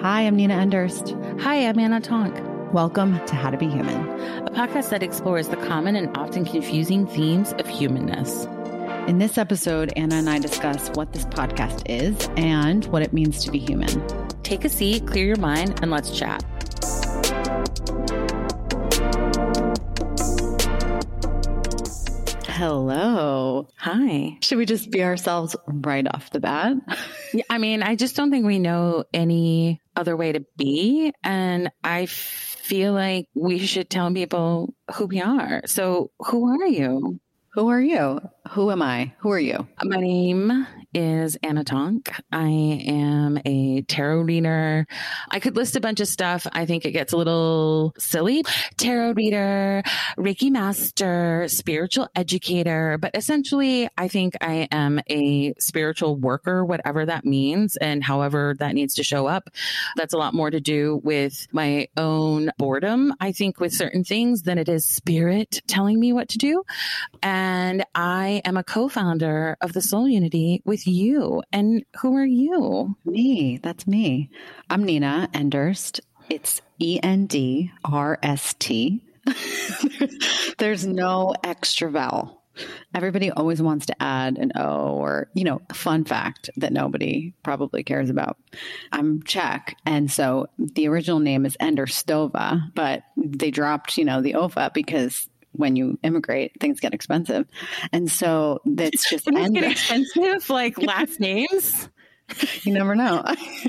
[0.00, 1.40] Hi, I'm Nina Enderst.
[1.40, 2.32] Hi, I'm Anna Tonk.
[2.72, 3.96] Welcome to How to Be Human,
[4.46, 8.44] a podcast that explores the common and often confusing themes of humanness.
[9.08, 13.44] In this episode, Anna and I discuss what this podcast is and what it means
[13.44, 13.88] to be human.
[14.44, 16.44] Take a seat, clear your mind, and let's chat.
[22.46, 23.66] Hello.
[23.78, 24.38] Hi.
[24.42, 26.76] Should we just be ourselves right off the bat?
[27.50, 31.12] I mean, I just don't think we know any other way to be.
[31.22, 35.62] And I feel like we should tell people who we are.
[35.66, 37.20] So, who are you?
[37.54, 38.20] Who are you?
[38.50, 39.12] Who am I?
[39.18, 39.68] Who are you?
[39.82, 42.10] My name is Anna Tonk.
[42.32, 44.86] I am a tarot reader.
[45.30, 46.46] I could list a bunch of stuff.
[46.52, 48.42] I think it gets a little silly.
[48.78, 49.82] Tarot reader,
[50.16, 57.26] Reiki master, spiritual educator, but essentially I think I am a spiritual worker, whatever that
[57.26, 59.50] means and however that needs to show up.
[59.96, 64.42] That's a lot more to do with my own boredom, I think, with certain things
[64.42, 66.64] than it is spirit telling me what to do.
[67.22, 71.42] And I am a co-founder of the Soul Unity with you.
[71.52, 72.96] And who are you?
[73.04, 73.58] Me.
[73.62, 74.30] That's me.
[74.70, 76.00] I'm Nina Enderst.
[76.28, 79.02] It's E N D R S T.
[80.58, 82.42] There's no extra vowel.
[82.94, 87.32] Everybody always wants to add an O or, you know, a fun fact that nobody
[87.42, 88.36] probably cares about.
[88.90, 89.76] I'm Czech.
[89.86, 95.28] And so the original name is Enderstova, but they dropped, you know, the OVA because
[95.58, 97.46] when you immigrate, things get expensive.
[97.92, 101.88] And so that's just things get expensive, like last names.
[102.62, 103.24] You never know.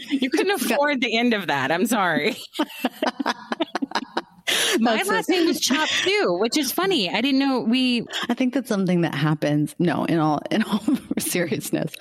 [0.10, 1.72] you couldn't afford the end of that.
[1.72, 2.38] I'm sorry.
[4.80, 7.10] My last name was Chop too, which is funny.
[7.10, 8.06] I didn't know we.
[8.30, 9.76] I think that's something that happens.
[9.80, 10.82] No, in all in all
[11.20, 11.94] seriousness,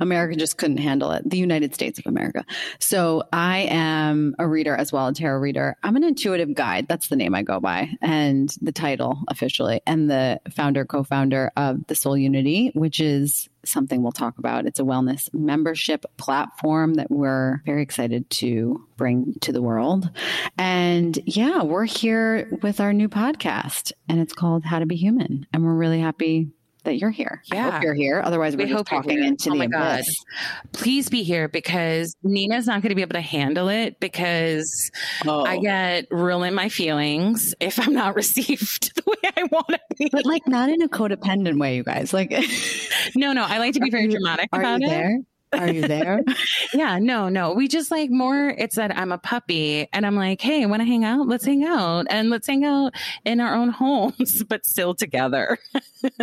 [0.00, 1.28] America just couldn't handle it.
[1.28, 2.44] The United States of America.
[2.78, 5.76] So I am a reader as well, a tarot reader.
[5.82, 6.86] I'm an intuitive guide.
[6.88, 11.86] That's the name I go by, and the title officially, and the founder, co-founder of
[11.86, 14.66] the Soul Unity, which is something we'll talk about.
[14.66, 20.10] It's a wellness membership platform that we're very excited to bring to the world.
[20.56, 25.46] And yeah, we're here with our new podcast and it's called How to Be Human.
[25.52, 26.50] And we're really happy
[26.84, 27.42] that you're here.
[27.52, 27.66] Yeah.
[27.66, 28.22] I hope you're here.
[28.24, 30.06] Otherwise, we're we just talking into oh the abyss.
[30.06, 30.72] God.
[30.72, 34.90] Please be here because Nina's not going to be able to handle it because
[35.26, 35.44] oh.
[35.44, 39.80] I get real in my feelings if I'm not received the way I want to
[39.96, 40.08] be.
[40.10, 42.12] But like not in a codependent way, you guys.
[42.12, 42.30] Like,
[43.16, 44.88] no, no, I like to be very dramatic about it.
[44.88, 45.18] There?
[45.52, 46.22] Are you there?
[46.74, 47.52] yeah, no, no.
[47.52, 50.86] We just like more, it's that I'm a puppy and I'm like, hey, want to
[50.86, 51.26] hang out?
[51.26, 52.94] Let's hang out and let's hang out
[53.24, 55.58] in our own homes, but still together.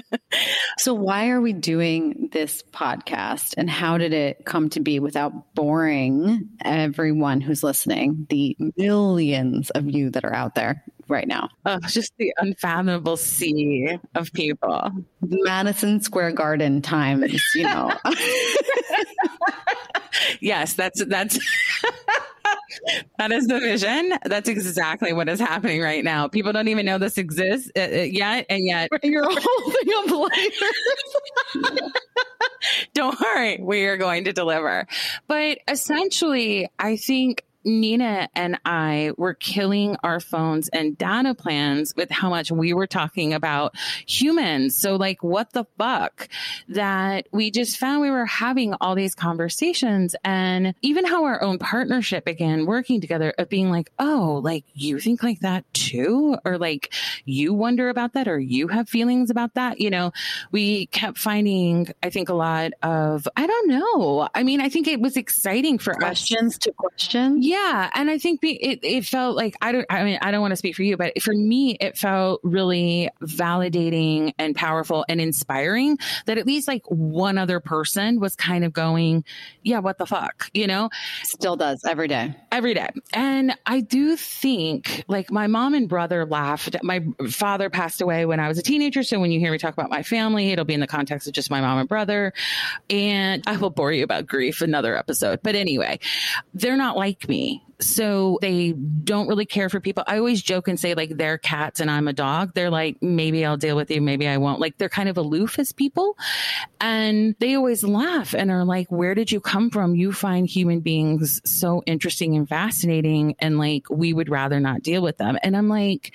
[0.77, 5.53] so, why are we doing this podcast and how did it come to be without
[5.55, 10.83] boring everyone who's listening, the millions of you that are out there?
[11.07, 11.49] Right now.
[11.65, 14.91] Oh, just the unfathomable sea of people.
[15.21, 17.91] Madison Square Garden times, you know.
[20.39, 21.39] yes, that's that's
[23.19, 24.13] that is the vision.
[24.25, 26.27] That's exactly what is happening right now.
[26.27, 30.51] People don't even know this exists uh, uh yet, and yet you're holding a blade.
[32.93, 34.87] don't worry, we are going to deliver.
[35.27, 42.11] But essentially, I think Nina and I were killing our phones and data plans with
[42.11, 43.75] how much we were talking about
[44.07, 44.77] humans.
[44.77, 46.29] So, like, what the fuck?
[46.69, 51.57] That we just found we were having all these conversations and even how our own
[51.57, 56.37] partnership began working together of being like, oh, like, you think like that too?
[56.45, 56.93] Or like,
[57.25, 59.79] you wonder about that or you have feelings about that?
[59.79, 60.11] You know,
[60.51, 64.29] we kept finding, I think, a lot of, I don't know.
[64.35, 66.59] I mean, I think it was exciting for questions us.
[66.59, 67.41] to question.
[67.41, 69.85] Yeah yeah, and I think it it felt like I don't.
[69.89, 73.09] I mean, I don't want to speak for you, but for me, it felt really
[73.21, 78.73] validating and powerful and inspiring that at least like one other person was kind of
[78.73, 79.23] going,
[79.63, 80.89] "Yeah, what the fuck," you know?
[81.23, 82.89] Still does every day, every day.
[83.13, 86.75] And I do think like my mom and brother laughed.
[86.83, 89.73] My father passed away when I was a teenager, so when you hear me talk
[89.73, 92.33] about my family, it'll be in the context of just my mom and brother.
[92.89, 95.99] And I will bore you about grief another episode, but anyway,
[96.53, 97.44] they're not like me
[97.81, 100.05] So they don't really care for people.
[100.07, 102.53] I always joke and say, like, they're cats and I'm a dog.
[102.53, 104.61] They're like, maybe I'll deal with you, maybe I won't.
[104.61, 106.17] Like, they're kind of aloof as people.
[106.79, 109.93] And they always laugh and are like, where did you come from?
[109.93, 113.35] You find human beings so interesting and fascinating.
[113.39, 115.37] And like, we would rather not deal with them.
[115.43, 116.13] And I'm like,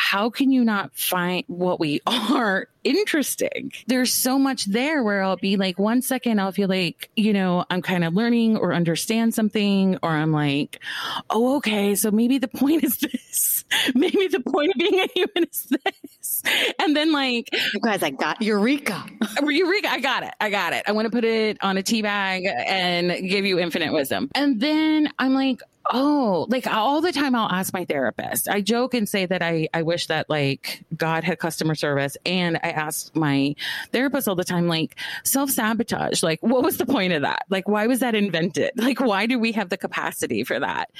[0.00, 3.70] how can you not find what we are interesting?
[3.86, 7.66] There's so much there where I'll be like, one second, I'll feel like, you know,
[7.68, 10.80] I'm kind of learning or understand something, or I'm like,
[11.28, 13.64] oh, okay, so maybe the point is this.
[13.94, 16.42] maybe the point of being a human is this.
[16.78, 19.04] And then, like, you guys, I got Eureka.
[19.42, 20.32] Eureka, I got it.
[20.40, 20.84] I got it.
[20.86, 24.30] I want to put it on a tea bag and give you infinite wisdom.
[24.34, 25.60] And then I'm like,
[25.92, 28.48] Oh, like all the time I'll ask my therapist.
[28.48, 32.16] I joke and say that I, I wish that like God had customer service.
[32.24, 33.56] And I ask my
[33.92, 37.44] therapist all the time, like self sabotage, like what was the point of that?
[37.50, 38.70] Like, why was that invented?
[38.80, 40.90] Like, why do we have the capacity for that?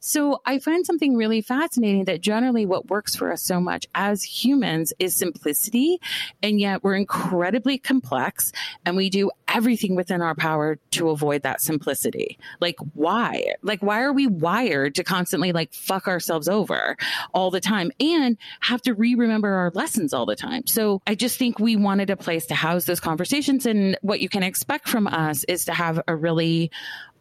[0.00, 4.22] So I find something really fascinating that generally what works for us so much as
[4.22, 6.00] humans is simplicity.
[6.42, 8.52] And yet we're incredibly complex
[8.86, 12.38] and we do everything within our power to avoid that simplicity.
[12.60, 13.54] Like, why?
[13.62, 16.96] Like, why are we wired to constantly like fuck ourselves over
[17.32, 20.66] all the time and have to re remember our lessons all the time?
[20.66, 23.64] So I just think we wanted a place to house those conversations.
[23.64, 26.70] And what you can expect from us is to have a really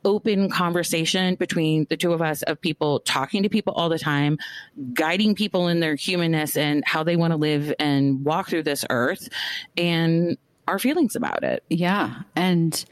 [0.05, 4.37] open conversation between the two of us of people talking to people all the time,
[4.93, 8.83] guiding people in their humanness and how they want to live and walk through this
[8.89, 9.29] earth
[9.77, 10.37] and
[10.67, 11.63] our feelings about it.
[11.69, 12.21] Yeah.
[12.35, 12.83] And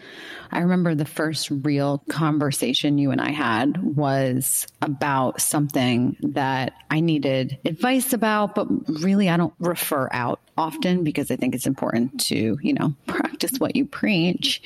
[0.52, 7.00] I remember the first real conversation you and I had was about something that I
[7.00, 8.68] needed advice about, but
[9.02, 13.54] really I don't refer out often because I think it's important to, you know, practice
[13.58, 14.62] what you preach,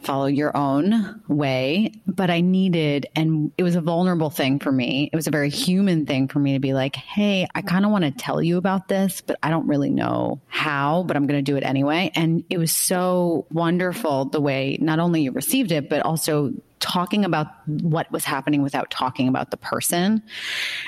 [0.00, 1.92] follow your own way.
[2.06, 5.10] But I needed, and it was a vulnerable thing for me.
[5.12, 7.90] It was a very human thing for me to be like, hey, I kind of
[7.90, 11.44] want to tell you about this, but I don't really know how, but I'm going
[11.44, 12.10] to do it anyway.
[12.14, 17.24] And it was so wonderful the way not only you received it, but also talking
[17.24, 20.22] about what was happening without talking about the person.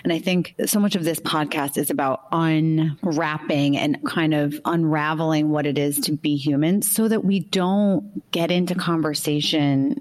[0.05, 5.49] And I think so much of this podcast is about unwrapping and kind of unraveling
[5.51, 10.01] what it is to be human so that we don't get into conversation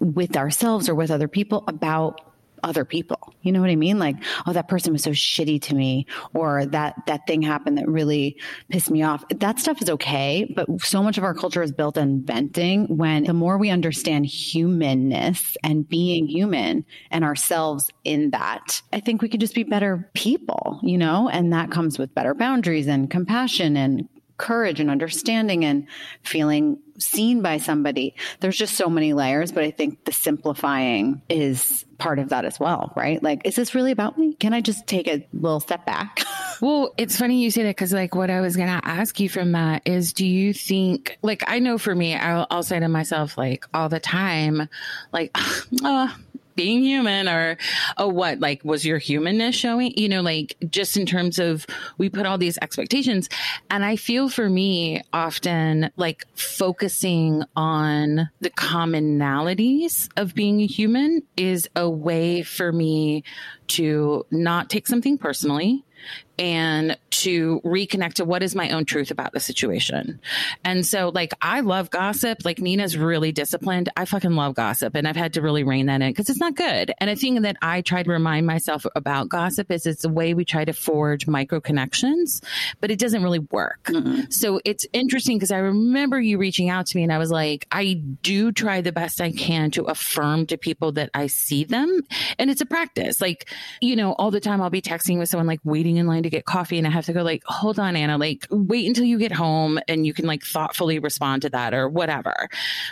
[0.00, 2.20] with ourselves or with other people about
[2.62, 3.34] other people.
[3.42, 3.98] You know what I mean?
[3.98, 4.16] Like,
[4.46, 8.36] oh, that person was so shitty to me, or that that thing happened that really
[8.68, 9.24] pissed me off.
[9.28, 12.96] That stuff is okay, but so much of our culture is built on venting.
[12.96, 19.22] When the more we understand humanness and being human and ourselves in that, I think
[19.22, 20.80] we could just be better people.
[20.82, 24.08] You know, and that comes with better boundaries and compassion and
[24.38, 25.86] courage and understanding and
[26.22, 28.14] feeling seen by somebody.
[28.40, 32.58] There's just so many layers, but I think the simplifying is part of that as
[32.58, 33.22] well, right?
[33.22, 34.34] Like, is this really about me?
[34.34, 36.20] Can I just take a little step back?
[36.60, 39.28] well, it's funny you say that because, like, what I was going to ask you
[39.28, 42.88] from that is do you think, like, I know for me, I'll, I'll say to
[42.88, 44.68] myself, like, all the time,
[45.12, 45.30] like,
[45.82, 46.16] oh,
[46.58, 47.56] being human or
[47.98, 48.40] oh what?
[48.40, 51.64] Like was your humanness showing you know like just in terms of
[51.98, 53.28] we put all these expectations.
[53.70, 61.22] And i feel for me often like focusing on the commonalities of being a human
[61.36, 63.22] is a way for me
[63.68, 65.84] to not take something personally
[66.38, 70.20] and to reconnect to what is my own truth about the situation.
[70.64, 72.44] And so, like, I love gossip.
[72.44, 73.88] Like, Nina's really disciplined.
[73.96, 74.94] I fucking love gossip.
[74.94, 76.92] And I've had to really rein that in because it's not good.
[76.98, 80.34] And a thing that I try to remind myself about gossip is it's the way
[80.34, 82.40] we try to forge micro connections,
[82.80, 83.84] but it doesn't really work.
[83.84, 84.30] Mm-hmm.
[84.30, 87.66] So it's interesting because I remember you reaching out to me and I was like,
[87.72, 92.02] I do try the best I can to affirm to people that I see them.
[92.38, 93.20] And it's a practice.
[93.20, 96.22] Like, you know, all the time I'll be texting with someone like waiting in line
[96.22, 99.04] to get coffee and I have to go like, hold on, Anna, like wait until
[99.04, 102.48] you get home and you can like thoughtfully respond to that or whatever.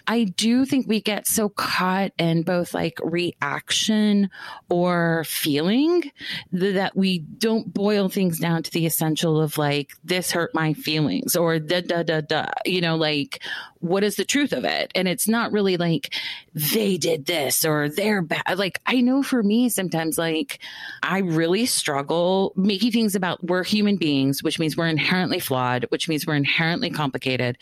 [0.07, 4.31] I do think we get so caught in both like reaction
[4.69, 6.11] or feeling
[6.53, 11.37] that we don't boil things down to the essential of like, this hurt my feelings
[11.37, 13.43] or da da da da, you know, like
[13.89, 14.91] what is the truth of it?
[14.95, 16.15] And it's not really like
[16.55, 18.59] they did this or they're bad.
[18.59, 20.59] Like I know for me, sometimes like
[21.03, 26.09] I really struggle making things about we're human beings, which means we're inherently flawed, which
[26.09, 27.59] means we're inherently complicated,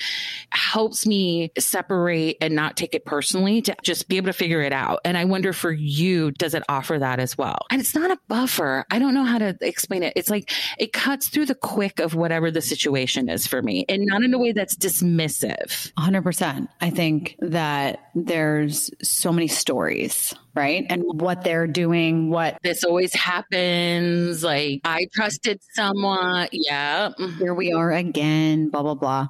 [0.51, 4.73] helps me separate and not take it personally to just be able to figure it
[4.73, 5.01] out.
[5.05, 7.59] And I wonder for you, does it offer that as well?
[7.71, 8.85] And it's not a buffer.
[8.91, 10.13] I don't know how to explain it.
[10.17, 14.07] It's like it cuts through the quick of whatever the situation is for me and
[14.07, 15.93] not in a way that's dismissive.
[15.99, 16.14] 100%.
[16.81, 20.87] I think that there's so many stories right?
[20.89, 24.45] And what they're doing, what this always happens.
[24.45, 26.49] Like, I trusted someone.
[26.53, 27.11] Yeah.
[27.19, 27.39] Mm-hmm.
[27.39, 29.29] Here we are again, blah, blah, blah.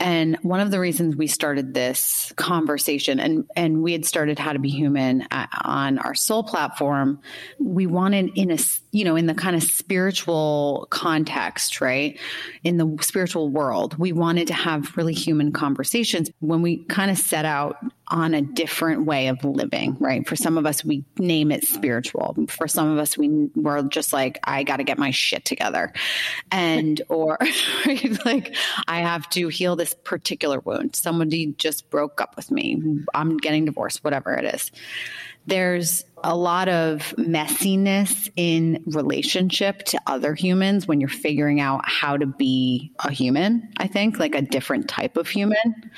[0.00, 4.52] And one of the reasons we started this conversation and, and we had started How
[4.52, 7.20] to Be Human uh, on our soul platform,
[7.58, 8.58] we wanted in a,
[8.92, 12.18] you know, in the kind of spiritual context, right?
[12.64, 17.18] In the spiritual world, we wanted to have really human conversations when we kind of
[17.18, 17.76] set out
[18.08, 20.28] on a different way of living, right?
[20.28, 22.36] For some of us, we name it spiritual.
[22.48, 25.92] For some of us, we we're just like, I got to get my shit together,
[26.50, 27.38] and or
[28.24, 28.54] like
[28.86, 30.96] I have to heal this particular wound.
[30.96, 33.04] Somebody just broke up with me.
[33.14, 34.04] I'm getting divorced.
[34.04, 34.70] Whatever it is,
[35.46, 42.16] there's a lot of messiness in relationship to other humans when you're figuring out how
[42.16, 45.90] to be a human, I think, like a different type of human.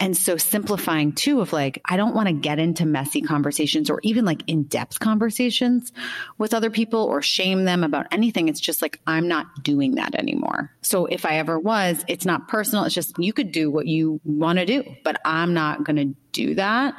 [0.00, 4.00] And so simplifying too of like, I don't want to get into messy conversations or
[4.02, 5.92] even like in depth conversations
[6.38, 8.48] with other people or shame them about anything.
[8.48, 10.72] It's just like, I'm not doing that anymore.
[10.80, 12.84] So if I ever was, it's not personal.
[12.84, 16.23] It's just you could do what you want to do, but I'm not going to
[16.34, 16.94] do that.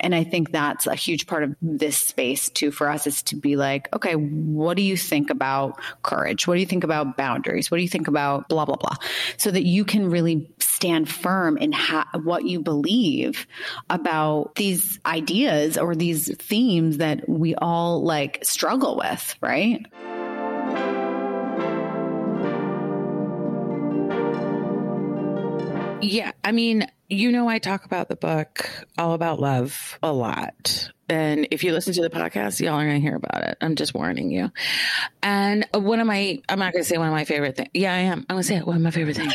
[0.00, 3.36] And I think that's a huge part of this space too for us is to
[3.36, 6.46] be like, okay, what do you think about courage?
[6.46, 7.70] What do you think about boundaries?
[7.70, 8.96] What do you think about blah, blah, blah?
[9.38, 13.46] So that you can really stand firm in ha- what you believe
[13.88, 19.86] about these ideas or these themes that we all like struggle with, right?
[26.02, 26.32] Yeah.
[26.42, 30.90] I mean, you know, I talk about the book All About Love a lot.
[31.08, 33.58] And if you listen to the podcast, y'all are going to hear about it.
[33.60, 34.50] I'm just warning you.
[35.22, 37.68] And one of my, I'm not going to say one of my favorite things.
[37.74, 38.20] Yeah, I am.
[38.30, 38.66] I'm going to say it.
[38.66, 39.34] One of my favorite things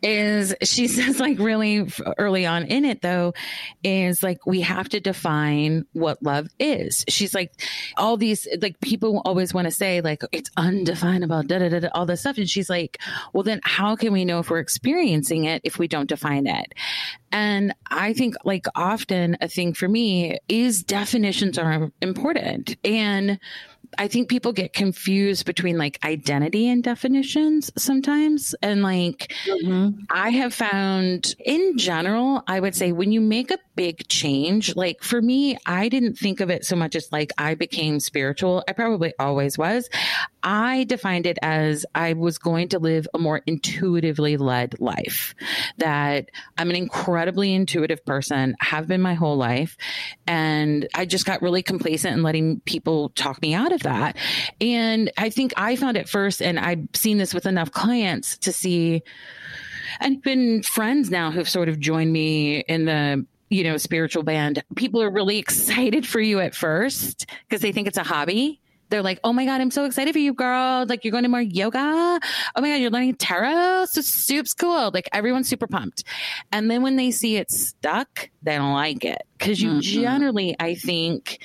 [0.00, 3.34] is she says, like, really early on in it, though,
[3.82, 7.04] is like, we have to define what love is.
[7.08, 7.52] She's like,
[7.96, 12.06] all these, like, people always want to say, like, it's undefinable, da da da, all
[12.06, 12.38] this stuff.
[12.38, 12.98] And she's like,
[13.32, 16.74] well, then how can we know if we're experiencing it if we don't define it?
[17.32, 22.76] And I think, like, often a thing for me is definitions are important.
[22.84, 23.38] And
[23.96, 28.54] I think people get confused between like identity and definitions sometimes.
[28.60, 30.00] And like, mm-hmm.
[30.10, 35.02] I have found in general, I would say when you make a big change, like
[35.02, 38.62] for me, I didn't think of it so much as like I became spiritual.
[38.68, 39.88] I probably always was.
[40.48, 45.34] I defined it as I was going to live a more intuitively led life,
[45.76, 49.76] that I'm an incredibly intuitive person, have been my whole life.
[50.26, 54.16] And I just got really complacent in letting people talk me out of that.
[54.58, 58.50] And I think I found it first, and I've seen this with enough clients to
[58.50, 59.02] see,
[60.00, 64.62] and been friends now who've sort of joined me in the you know spiritual band
[64.76, 69.02] people are really excited for you at first because they think it's a hobby they're
[69.02, 70.86] like, oh my God, I'm so excited for you, girl.
[70.86, 71.78] Like, you're going to more yoga.
[71.78, 73.86] Oh my God, you're learning tarot.
[73.90, 74.90] So soup's cool.
[74.92, 76.04] Like, everyone's super pumped.
[76.52, 79.22] And then when they see it stuck, they don't like it.
[79.38, 79.80] Cause you mm-hmm.
[79.80, 81.40] generally, I think,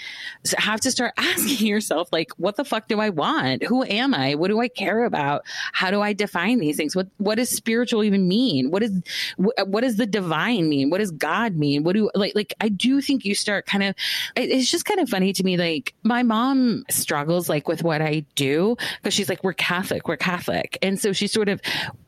[0.57, 3.63] have to start asking yourself, like, what the fuck do I want?
[3.63, 4.33] Who am I?
[4.33, 5.43] What do I care about?
[5.73, 6.95] How do I define these things?
[6.95, 8.71] What, what does spiritual even mean?
[8.71, 8.99] What is,
[9.37, 10.89] what does the divine mean?
[10.89, 11.83] What does God mean?
[11.83, 13.95] What do, like, like, I do think you start kind of,
[14.35, 15.57] it's just kind of funny to me.
[15.57, 20.17] Like, my mom struggles like with what I do because she's like, we're Catholic, we're
[20.17, 20.79] Catholic.
[20.81, 21.61] And so she sort of,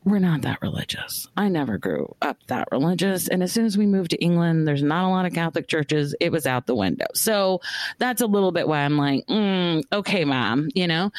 [0.06, 1.26] we're not that religious.
[1.36, 3.26] I never grew up that religious.
[3.26, 6.14] And as soon as we moved to England, there's not a lot of Catholic churches.
[6.20, 7.06] It was out the window.
[7.12, 7.60] So
[7.98, 11.10] that's a little bit why I'm like, mm, okay, mom, you know?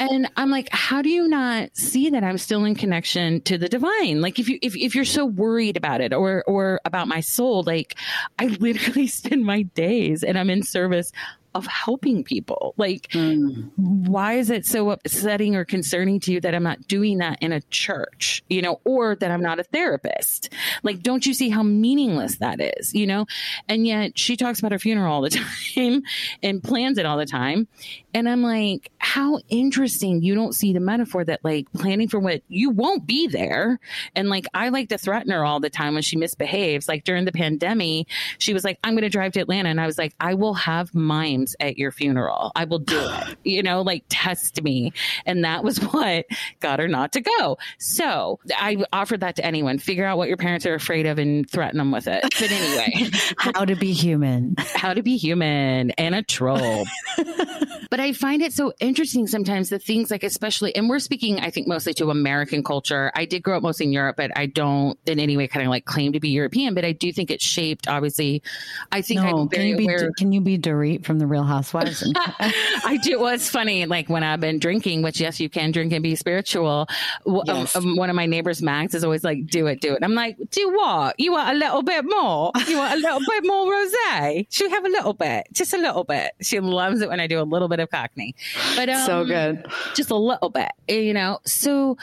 [0.00, 3.68] and I'm like, how do you not see that I'm still in connection to the
[3.68, 4.20] divine?
[4.20, 7.62] Like if you if, if you're so worried about it or or about my soul,
[7.62, 7.96] like
[8.36, 11.12] I literally spend my days and I'm in service
[11.54, 12.74] of helping people.
[12.76, 13.70] Like, mm.
[13.76, 17.52] why is it so upsetting or concerning to you that I'm not doing that in
[17.52, 20.52] a church, you know, or that I'm not a therapist?
[20.82, 23.26] Like, don't you see how meaningless that is, you know?
[23.68, 25.30] And yet she talks about her funeral all the
[25.74, 26.02] time
[26.42, 27.68] and plans it all the time.
[28.14, 32.42] And I'm like, how interesting you don't see the metaphor that like planning for what
[32.48, 33.78] you won't be there.
[34.14, 36.88] And like, I like to threaten her all the time when she misbehaves.
[36.88, 39.68] Like during the pandemic, she was like, I'm going to drive to Atlanta.
[39.68, 42.52] And I was like, I will have mime times at your funeral.
[42.54, 43.36] I will do it.
[43.44, 44.92] You know, like test me.
[45.26, 46.26] And that was what
[46.60, 47.58] got her not to go.
[47.78, 49.78] So I offered that to anyone.
[49.78, 52.22] Figure out what your parents are afraid of and threaten them with it.
[52.22, 54.54] But anyway, how to be human.
[54.58, 56.86] How to be human and a troll.
[57.90, 61.50] but I find it so interesting sometimes the things like, especially, and we're speaking, I
[61.50, 63.10] think, mostly to American culture.
[63.14, 65.70] I did grow up mostly in Europe, but I don't in any way kind of
[65.70, 68.42] like claim to be European, but I do think it's shaped, obviously.
[68.92, 72.02] I think no, can you be, aware, can you be Dorit from the Real Housewives?
[72.16, 73.18] I do.
[73.18, 73.86] Well, it's funny.
[73.86, 76.86] Like when I've been drinking, which yes, you can drink and be spiritual.
[77.26, 77.74] Um, yes.
[77.74, 80.04] Um, one of my neighbors, Max, is always like, do it, do it.
[80.04, 81.18] I'm like, do what?
[81.18, 82.52] You want a little bit more?
[82.66, 84.46] You want a little bit more rosé?
[84.50, 85.48] Should we have a little bit?
[85.52, 86.32] Just a little bit.
[86.42, 88.34] She loves it when I do a little bit of cockney.
[88.76, 89.66] But um, so good.
[89.94, 91.38] Just a little bit, you know.
[91.46, 91.96] So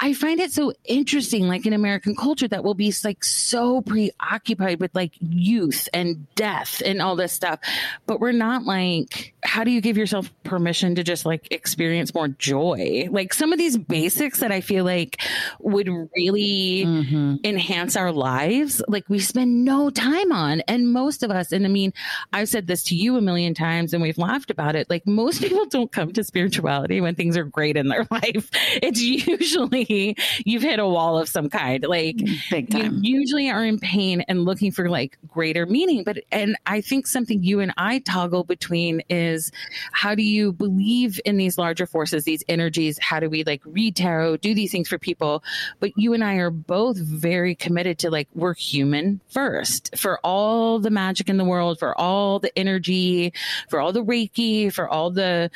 [0.00, 4.80] I find it so interesting, like in American culture, that we'll be like so preoccupied
[4.80, 7.60] with like youth and death and all this stuff.
[8.06, 12.28] But we're not like, how do you give yourself permission to just like experience more
[12.28, 13.08] joy?
[13.10, 15.20] Like some of these basics that I feel like
[15.60, 17.36] would really mm-hmm.
[17.44, 20.60] enhance our lives, like we spend no time on.
[20.62, 21.92] And most of us, and I mean,
[22.32, 24.90] I've said this to you a million times and we've laughed about it.
[24.90, 28.50] Like most people don't come to spirituality when things are great in their life.
[28.82, 29.85] It's usually
[30.44, 31.84] you've hit a wall of some kind.
[31.86, 32.16] Like
[32.50, 33.00] big time.
[33.02, 36.04] You usually are in pain and looking for like greater meaning.
[36.04, 39.52] But and I think something you and I toggle between is
[39.92, 42.98] how do you believe in these larger forces, these energies?
[43.00, 45.42] How do we like read tarot, do these things for people?
[45.80, 50.78] But you and I are both very committed to like we're human first for all
[50.78, 53.32] the magic in the world, for all the energy,
[53.68, 55.50] for all the Reiki, for all the,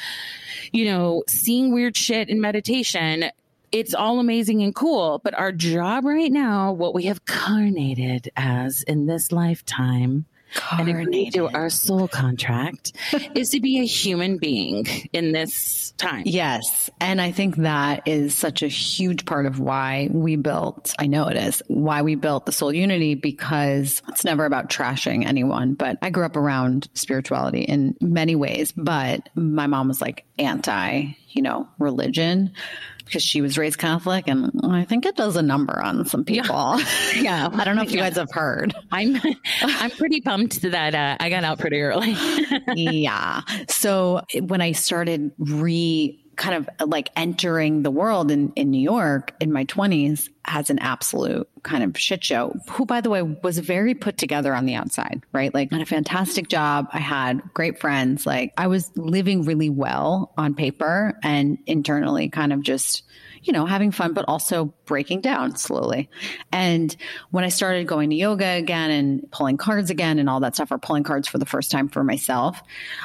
[0.72, 3.30] you know, seeing weird shit in meditation
[3.72, 5.20] it's all amazing and cool.
[5.22, 10.26] But our job right now, what we have carnated as in this lifetime,
[10.72, 12.92] and agreed to our soul contract
[13.34, 16.22] is to be a human being in this time.
[16.26, 16.90] Yes.
[17.00, 21.28] And I think that is such a huge part of why we built, I know
[21.28, 25.74] it is, why we built the Soul Unity because it's never about trashing anyone.
[25.74, 31.12] But I grew up around spirituality in many ways, but my mom was like anti,
[31.28, 32.52] you know, religion
[33.11, 36.79] because she was raised Catholic, and I think it does a number on some people.
[36.79, 37.50] Yeah, yeah.
[37.52, 38.73] I don't know if you guys have heard.
[38.93, 39.21] I'm
[39.62, 42.17] I'm pretty pumped that uh, I got out pretty early.
[42.75, 43.43] yeah.
[43.69, 49.35] So when I started re kind of like entering the world in, in New York
[49.40, 53.59] in my 20s as an absolute kind of shit show, who, by the way, was
[53.59, 55.52] very put together on the outside, right?
[55.52, 56.88] Like, had a fantastic job.
[56.94, 58.25] I had great friends.
[58.25, 63.02] Like, I was living really well on paper and internally kind of just
[63.42, 66.11] you know, having fun, but also breaking down slowly.
[66.52, 66.94] And
[67.30, 70.70] when I started going to yoga again and pulling cards again and all that stuff,
[70.70, 72.61] or pulling cards for the first time for myself,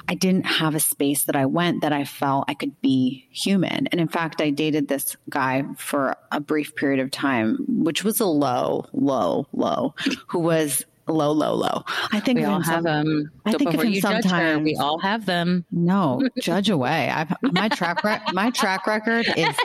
[0.09, 3.87] I didn't have a space that I went that I felt I could be human.
[3.87, 8.19] And in fact, I dated this guy for a brief period of time, which was
[8.19, 9.95] a low, low, low,
[10.27, 11.83] who was low, low, low.
[12.11, 13.31] I think we all have them.
[13.45, 14.31] I think of him sometimes.
[14.31, 15.65] Her, we all have them.
[15.71, 17.09] No, judge away.
[17.09, 19.55] I've, my track re- my track record is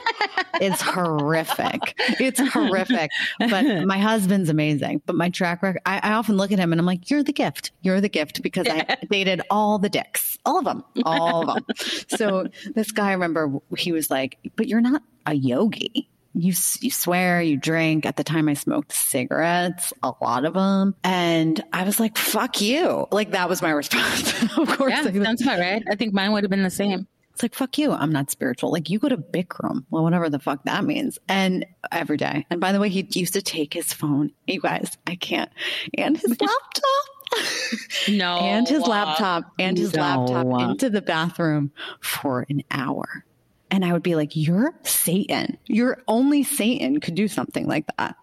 [0.60, 1.94] is horrific.
[1.98, 3.10] It's horrific.
[3.38, 5.02] But my husband's amazing.
[5.06, 7.32] But my track record, I, I often look at him and I'm like, "You're the
[7.32, 7.72] gift.
[7.82, 11.64] You're the gift," because I dated all the dicks, all of them, all of them.
[12.08, 16.90] So this guy, I remember, he was like, "But you're not a yogi." you you
[16.90, 21.82] swear you drink at the time i smoked cigarettes a lot of them and i
[21.82, 25.82] was like fuck you like that was my response of course yeah, sounds about right
[25.90, 27.08] i think mine would have been the same
[27.40, 30.38] it's like fuck you i'm not spiritual like you go to bikram well whatever the
[30.38, 33.94] fuck that means and every day and by the way he used to take his
[33.94, 35.50] phone you guys i can't
[35.96, 40.02] and his laptop no and his laptop and his no.
[40.02, 43.24] laptop into the bathroom for an hour
[43.72, 45.56] and I would be like, You're Satan.
[45.66, 48.16] You're only Satan could do something like that.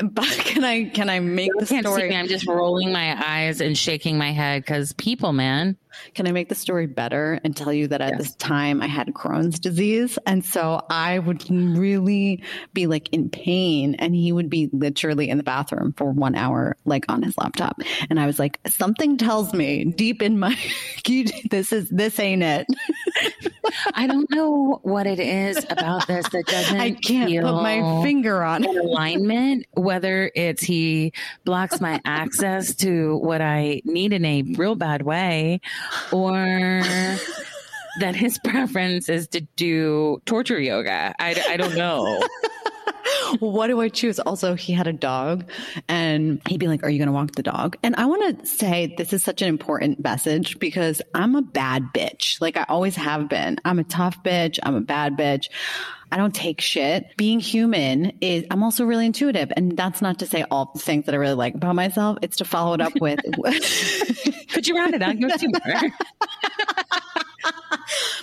[0.12, 2.14] But can I can I make you the story?
[2.14, 5.76] I'm just rolling my eyes and shaking my head because people, man.
[6.14, 8.18] Can I make the story better and tell you that at yes.
[8.18, 10.18] this time I had Crohn's disease?
[10.24, 15.36] And so I would really be like in pain and he would be literally in
[15.36, 17.80] the bathroom for one hour, like on his laptop.
[18.08, 20.56] And I was like, something tells me deep in my,
[21.50, 22.66] this is, this ain't it.
[23.94, 26.80] I don't know what it is about this that doesn't.
[26.80, 29.66] I can't put my finger on alignment.
[29.72, 31.12] Whether it's he
[31.44, 35.60] blocks my access to what I need in a real bad way,
[36.12, 36.82] or
[37.98, 41.14] that his preference is to do torture yoga.
[41.18, 42.22] I, I don't know.
[43.40, 44.18] what do I choose?
[44.20, 45.50] Also, he had a dog
[45.88, 47.76] and he'd be like, Are you going to walk the dog?
[47.82, 51.84] And I want to say this is such an important message because I'm a bad
[51.94, 52.40] bitch.
[52.40, 53.58] Like I always have been.
[53.64, 54.58] I'm a tough bitch.
[54.62, 55.48] I'm a bad bitch.
[56.12, 57.16] I don't take shit.
[57.16, 59.52] Being human is, I'm also really intuitive.
[59.56, 62.18] And that's not to say all the things that I really like about myself.
[62.22, 63.20] It's to follow it up with.
[64.52, 65.16] Could you round it out?
[65.18, 67.00] Give us two more.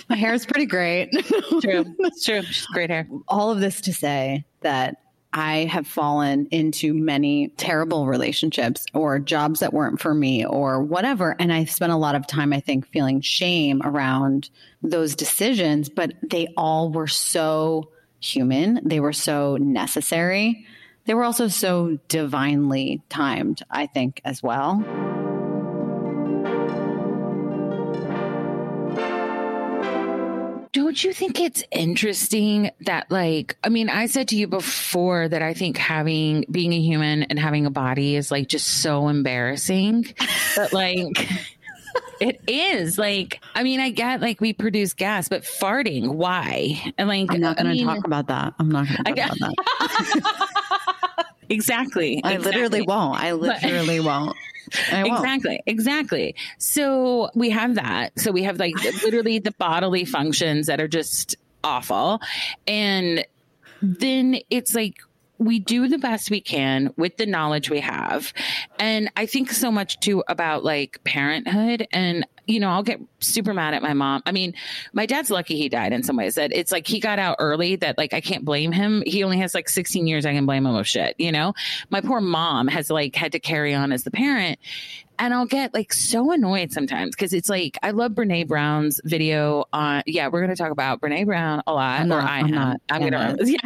[0.08, 1.10] My hair is pretty great.
[1.12, 1.84] True.
[1.98, 2.42] It's true.
[2.42, 3.08] She's great hair.
[3.28, 4.96] All of this to say that
[5.32, 11.36] I have fallen into many terrible relationships or jobs that weren't for me or whatever.
[11.38, 14.48] And I spent a lot of time, I think, feeling shame around
[14.82, 18.80] those decisions, but they all were so human.
[18.84, 20.66] They were so necessary.
[21.04, 24.82] They were also so divinely timed, I think, as well.
[30.88, 35.42] Don't you think it's interesting that, like, I mean, I said to you before that
[35.42, 40.06] I think having, being a human and having a body is like just so embarrassing.
[40.56, 41.28] but like,
[42.22, 46.80] it is like, I mean, I get like we produce gas, but farting, why?
[46.96, 48.54] And like, I'm not going to talk about that.
[48.58, 51.26] I'm not going to talk about that.
[51.50, 52.22] exactly.
[52.24, 52.62] I exactly.
[52.62, 53.20] literally won't.
[53.20, 54.38] I literally won't
[54.92, 56.34] exactly exactly.
[56.58, 58.18] So we have that.
[58.18, 62.20] So we have like literally the bodily functions that are just awful.
[62.66, 63.26] And
[63.82, 64.96] then it's like
[65.38, 68.32] we do the best we can with the knowledge we have.
[68.78, 71.86] And I think so much too about like parenthood.
[71.92, 74.22] And you know, I'll get super mad at my mom.
[74.24, 74.54] I mean,
[74.94, 77.76] my dad's lucky he died in some ways that it's like he got out early
[77.76, 79.02] that like I can't blame him.
[79.06, 80.24] He only has like 16 years.
[80.24, 81.52] I can blame him of shit, you know?
[81.90, 84.58] My poor mom has like had to carry on as the parent
[85.18, 89.64] and I'll get like so annoyed sometimes because it's like I love Brene Brown's video
[89.72, 90.02] on.
[90.06, 92.50] Yeah, we're going to talk about Brene Brown a lot, I'm or not, I am.
[92.50, 93.50] Not, I'm going to.
[93.50, 93.58] Yeah,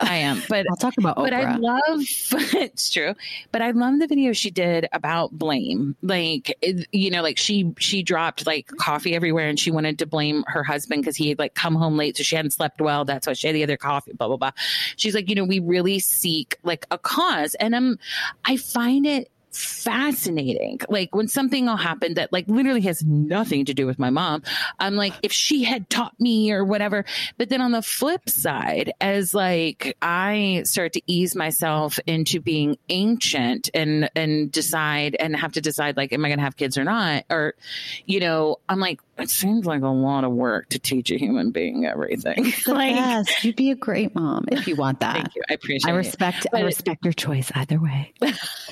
[0.00, 0.42] I am.
[0.48, 1.16] But I'll talk about.
[1.16, 1.24] Oprah.
[1.24, 1.80] But I love.
[2.54, 3.14] it's true.
[3.52, 5.96] But I love the video she did about blame.
[6.02, 10.06] Like it, you know, like she she dropped like coffee everywhere, and she wanted to
[10.06, 13.04] blame her husband because he had like come home late, so she hadn't slept well.
[13.04, 14.12] That's why she had the other coffee.
[14.12, 14.52] Blah blah blah.
[14.96, 17.98] She's like, you know, we really seek like a cause, and I'm.
[18.44, 20.80] I find it fascinating.
[20.88, 24.42] Like when something will happen that like literally has nothing to do with my mom,
[24.78, 27.04] I'm like, if she had taught me or whatever.
[27.38, 32.76] But then on the flip side, as like I start to ease myself into being
[32.88, 36.84] ancient and and decide and have to decide like, am I gonna have kids or
[36.84, 37.24] not?
[37.30, 37.54] Or,
[38.06, 41.50] you know, I'm like, it seems like a lot of work to teach a human
[41.50, 42.44] being everything.
[42.66, 45.14] like, yes, you'd be a great mom if you want that.
[45.14, 45.42] Thank you.
[45.48, 45.90] I appreciate.
[45.90, 46.46] I respect.
[46.46, 46.50] It.
[46.52, 48.12] I respect your choice either way.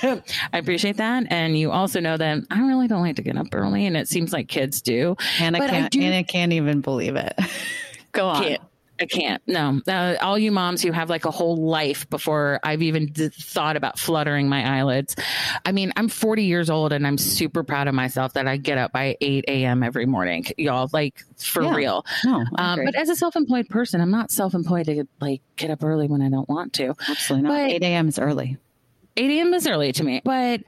[0.02, 3.48] I appreciate that, and you also know that I really don't like to get up
[3.52, 5.16] early, and it seems like kids do.
[5.18, 5.92] Hannah can't.
[5.92, 7.38] Do, Hannah can't even believe it.
[8.12, 8.42] Go on.
[8.42, 8.62] Can't.
[9.02, 9.42] I can't.
[9.46, 9.80] No.
[9.86, 13.76] Uh, all you moms who have like a whole life before I've even d- thought
[13.76, 15.16] about fluttering my eyelids.
[15.64, 18.78] I mean, I'm 40 years old and I'm super proud of myself that I get
[18.78, 19.82] up by 8 a.m.
[19.82, 20.88] every morning, y'all.
[20.92, 21.74] Like for yeah.
[21.74, 22.06] real.
[22.24, 22.44] No.
[22.56, 26.22] Um, but as a self-employed person, I'm not self-employed to like get up early when
[26.22, 26.94] I don't want to.
[27.08, 27.56] Absolutely not.
[27.56, 28.08] But 8 a.m.
[28.08, 28.56] is early.
[29.16, 29.54] 8 a.m.
[29.54, 30.62] is early to me, but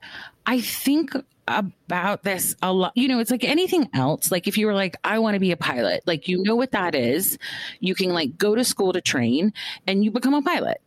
[0.47, 1.13] I think
[1.49, 2.93] about this a lot.
[2.97, 4.31] You know, it's like anything else.
[4.31, 6.73] Like if you were like, I want to be a pilot, like you know what
[6.73, 7.39] that is.
[7.81, 9.53] You can like go to school to train
[9.87, 10.81] and you become a pilot.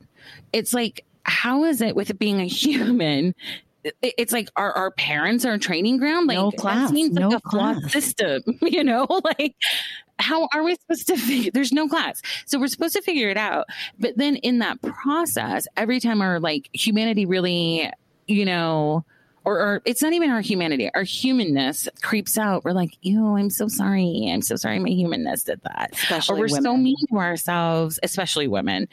[0.54, 3.36] It's like, how is it with it being a human?
[4.02, 6.28] It's like our, our parents are training ground.
[6.28, 9.56] Like no class, seems like no a flawed system, you know, like
[10.20, 13.38] how are we supposed to figure there's no class so we're supposed to figure it
[13.38, 13.68] out
[14.00, 17.88] but then in that process every time our like humanity really
[18.26, 19.06] you know
[19.48, 22.66] or, or, it's not even our humanity, our humanness creeps out.
[22.66, 24.28] We're like, ew, I'm so sorry.
[24.30, 25.92] I'm so sorry my humanness did that.
[25.94, 26.64] Especially or we're women.
[26.64, 28.90] so mean to ourselves, especially women.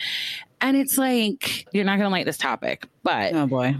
[0.60, 3.34] And it's like, you're not going to like this topic, but.
[3.34, 3.74] Oh boy.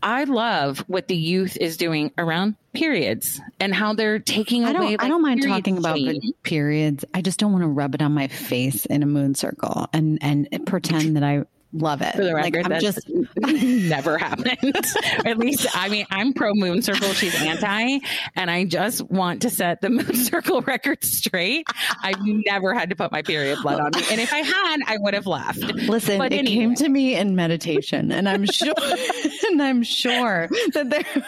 [0.00, 4.82] I love what the youth is doing around periods and how they're taking I don't,
[4.82, 4.90] away.
[4.92, 5.98] Like, I don't mind talking about
[6.44, 7.04] periods.
[7.12, 10.18] I just don't want to rub it on my face in a moon circle and
[10.20, 12.14] and pretend that I love it.
[12.14, 14.76] For the record, like, I'm just never happened.
[15.26, 17.12] At least, I mean, I'm pro moon circle.
[17.12, 17.98] She's anti,
[18.36, 21.66] and I just want to set the moon circle record straight.
[22.02, 24.98] I've never had to put my period blood on me, and if I had, I
[24.98, 25.58] would have left.
[25.58, 26.54] Listen, but it anyway.
[26.54, 28.74] came to me in meditation, and I'm sure,
[29.50, 31.24] and I'm sure that there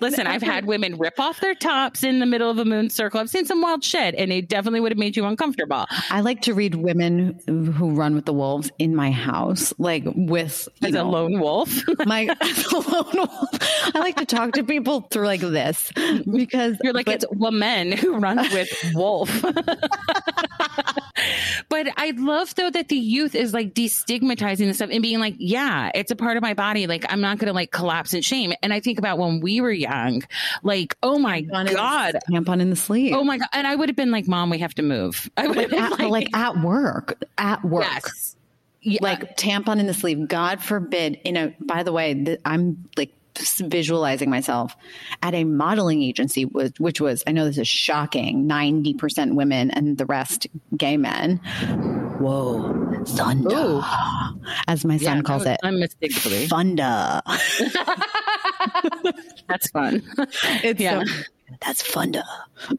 [0.00, 3.20] Listen, I've had women rip off their tops in the middle of a moon circle.
[3.20, 5.86] I've seen some wild shit, and it definitely would have made you uncomfortable.
[6.10, 10.68] I like to read women who run with the wolves in my house, like with
[10.82, 11.82] as know, a lone wolf.
[12.06, 12.24] my
[12.72, 13.94] lone wolf.
[13.94, 17.92] I like to talk to people through like this because you're like but, it's women
[17.92, 19.30] who run with wolf.
[21.68, 25.34] but I love though that the youth is like destigmatizing this stuff and being like,
[25.38, 26.86] yeah, it's a part of my body.
[26.86, 28.52] Like I'm not going to like collapse in shame.
[28.62, 29.85] And I think about when we were young,
[30.62, 33.14] like, oh my tampon god, tampon in the sleeve.
[33.14, 35.30] Oh my god, and I would have been like, mom, we have to move.
[35.36, 37.84] I would have been like, like at work, at work.
[37.84, 38.36] Yes.
[38.82, 38.98] Yeah.
[39.02, 40.28] Like tampon in the sleeve.
[40.28, 41.20] God forbid.
[41.24, 41.52] You know.
[41.60, 44.76] By the way, th- I'm like visualizing myself
[45.22, 50.06] at a modeling agency, which was, I know this is shocking, 90% women and the
[50.06, 50.46] rest
[50.76, 51.38] gay men.
[52.18, 53.54] Whoa, thunder.
[53.54, 53.82] Ooh.
[54.68, 55.58] As my son yeah, calls it.
[55.62, 56.46] Unmistakably.
[56.46, 57.22] Funda.
[59.48, 60.02] that's fun.
[60.62, 61.04] It's yeah.
[61.04, 61.22] So,
[61.60, 62.24] that's funda.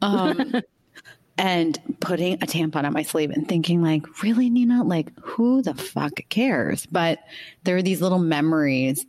[0.01, 0.55] Um,
[1.37, 5.75] and putting a tampon on my sleeve and thinking like really nina like who the
[5.75, 7.19] fuck cares but
[7.63, 9.05] there are these little memories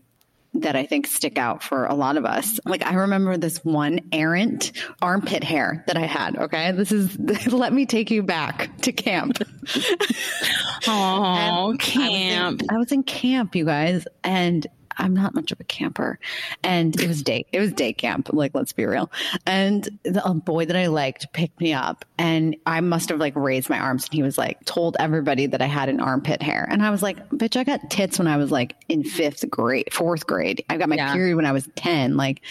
[0.54, 2.58] that I think stick out for a lot of us.
[2.64, 6.36] Like I remember this one errant armpit hair that I had.
[6.36, 6.72] Okay.
[6.72, 7.18] This is,
[7.52, 9.38] let me take you back to camp.
[10.86, 11.90] Oh, camp.
[12.00, 14.06] I was, in, I was in camp, you guys.
[14.24, 14.66] And
[14.98, 16.18] I'm not much of a camper.
[16.62, 18.30] And it was day, it was day camp.
[18.32, 19.10] Like, let's be real.
[19.46, 23.70] And the boy that I liked picked me up and I must have like raised
[23.70, 26.66] my arms and he was like, told everybody that I had an armpit hair.
[26.68, 29.92] And I was like, bitch, I got tits when I was like in fifth grade,
[29.92, 30.64] fourth grade.
[30.68, 31.12] I got my yeah.
[31.12, 32.16] period when I was 10.
[32.16, 32.42] Like,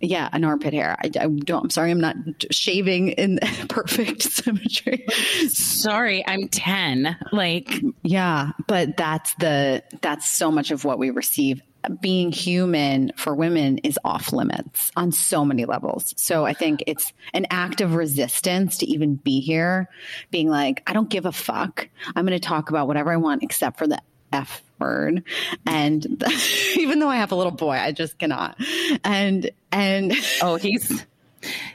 [0.00, 0.96] yeah, an armpit hair.
[1.02, 2.16] I, I don't, I'm sorry, I'm not
[2.50, 5.06] shaving in perfect symmetry.
[5.48, 7.16] Sorry, I'm 10.
[7.32, 11.62] Like, yeah, but that's the, that's so much of what we receive
[12.00, 16.14] being human for women is off limits on so many levels.
[16.16, 19.88] So I think it's an act of resistance to even be here,
[20.30, 21.88] being like, I don't give a fuck.
[22.14, 24.00] I'm going to talk about whatever I want except for the
[24.32, 25.24] F word.
[25.66, 26.22] And
[26.76, 28.56] even though I have a little boy, I just cannot.
[29.02, 31.04] And, and, oh, he's,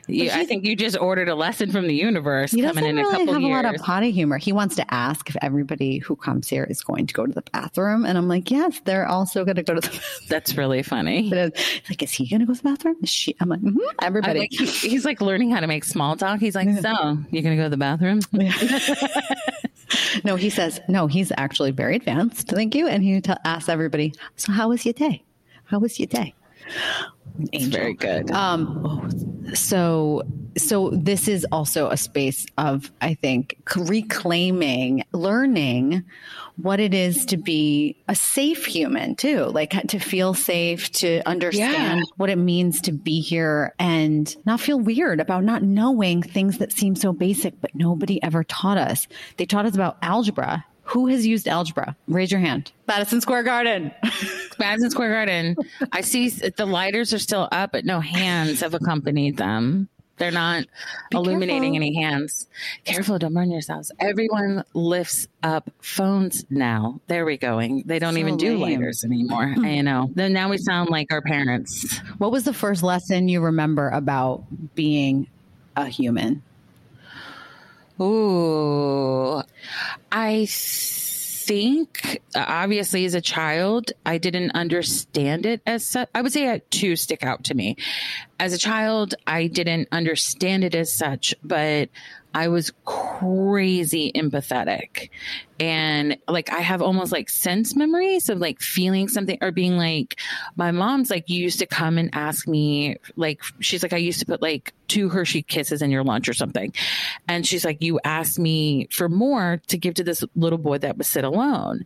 [0.08, 3.08] you, I think you just ordered a lesson from the universe he coming in really
[3.08, 3.52] a couple have years.
[3.52, 4.38] a lot of potty humor.
[4.38, 7.44] He wants to ask if everybody who comes here is going to go to the
[7.54, 9.88] bathroom, and I'm like, yes, they're also going to go to the.
[9.88, 10.04] Bathroom.
[10.30, 11.30] That's really funny.
[11.30, 12.96] like, is he going to go to the bathroom?
[13.02, 13.36] Is she?
[13.40, 14.40] I'm like, mm-hmm, everybody.
[14.40, 16.40] Like, he, he's like learning how to make small talk.
[16.40, 18.20] He's like, so you're going to go to the bathroom?
[20.24, 21.08] no, he says no.
[21.08, 22.48] He's actually very advanced.
[22.48, 25.24] Thank you, and he t- asks everybody, so how was your day?
[25.66, 26.34] How was your day?
[27.54, 27.72] Angel.
[27.72, 28.32] very good.
[28.32, 30.24] Um, so,
[30.58, 36.04] so this is also a space of, I think, reclaiming, learning
[36.62, 42.00] what it is to be a safe human too, like to feel safe, to understand
[42.00, 42.04] yeah.
[42.18, 46.74] what it means to be here and not feel weird about not knowing things that
[46.74, 49.08] seem so basic, but nobody ever taught us.
[49.38, 51.96] They taught us about algebra who has used algebra?
[52.08, 52.72] Raise your hand.
[52.88, 53.92] Madison Square Garden.
[54.60, 55.56] Madison Square Garden.
[55.92, 59.88] I see the lighters are still up, but no hands have accompanied them.
[60.18, 60.66] They're not
[61.12, 61.76] Be illuminating careful.
[61.78, 62.48] any hands.
[62.84, 63.90] Careful, don't burn yourselves.
[64.02, 67.00] Everyone lifts up phones now.
[67.08, 67.84] There we going.
[67.86, 68.80] They don't so even do lame.
[68.82, 69.56] lighters anymore.
[69.64, 70.10] You know.
[70.14, 72.00] Then now we sound like our parents.
[72.18, 74.44] What was the first lesson you remember about
[74.76, 75.28] being
[75.78, 76.44] a human?
[78.02, 79.42] Ooh,
[80.12, 86.08] I think obviously as a child, I didn't understand it as such.
[86.14, 87.76] I would say two stick out to me.
[88.40, 91.90] As a child, I didn't understand it as such, but
[92.34, 95.10] I was crazy empathetic.
[95.60, 100.20] And like, I have almost like sense memories of like feeling something or being like,
[100.56, 104.20] my mom's like, you used to come and ask me, like, she's like, I used
[104.20, 106.74] to put like two Hershey kisses in your lunch or something.
[107.28, 110.98] And she's like, you asked me for more to give to this little boy that
[110.98, 111.86] was sit alone.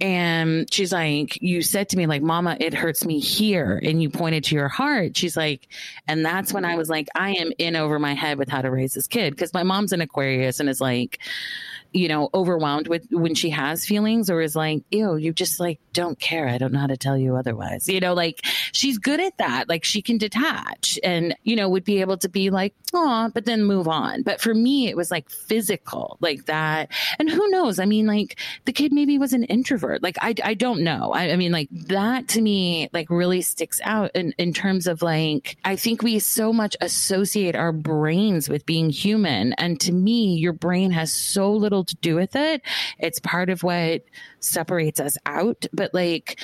[0.00, 3.78] And she's like, you said to me, like, mama, it hurts me here.
[3.82, 5.16] And you pointed to your heart.
[5.16, 5.68] She's like,
[6.08, 8.70] and that's when I was like, I am in over my head with how to
[8.70, 9.36] raise this kid.
[9.36, 11.18] Cause my mom's an Aquarius and is like,
[11.92, 15.80] you know, overwhelmed with when she has feelings or is like, ew, you just like
[15.92, 16.48] don't care.
[16.48, 17.88] I don't know how to tell you otherwise.
[17.88, 18.40] You know, like
[18.80, 19.68] she's good at that.
[19.68, 23.46] Like she can detach and, you know, would be able to be like, oh, but
[23.46, 24.22] then move on.
[24.22, 26.90] But for me, it was like physical, like that.
[27.18, 27.78] And who knows?
[27.78, 30.02] I mean, like the kid maybe was an introvert.
[30.02, 31.12] Like I, I don't know.
[31.12, 35.00] I, I mean, like that to me, like really sticks out in, in terms of
[35.00, 39.54] like, I think we so much associate our brains with being human.
[39.54, 42.62] And to me, your brain has so little little to do with it.
[42.98, 44.04] It's part of what
[44.40, 45.66] separates us out.
[45.72, 46.40] But like,